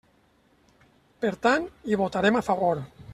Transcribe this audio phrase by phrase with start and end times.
[1.25, 2.73] Per tant, hi votarem a favor.